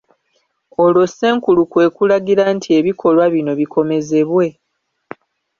Olwo 0.83 1.03
Ssenkulu 1.09 1.61
kwe 1.71 1.85
kulagira 1.95 2.43
nti 2.55 2.69
ebikolwa 2.79 3.25
bino 3.33 3.51
bikomezebwe. 3.59 4.47